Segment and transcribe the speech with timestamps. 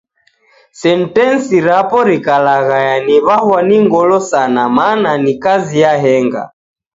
[0.79, 6.43] Sentensi rapo rikalaghaya ni'waw'a ni ngolo sana mana ni kazi yahenga.